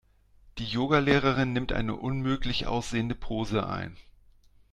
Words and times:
Die 0.57 0.65
Yoga-Lehrerin 0.65 1.53
nimmt 1.53 1.73
eine 1.73 1.95
unmöglich 1.95 2.65
aussehende 2.65 3.13
Pose 3.13 3.67
ein. 3.67 3.95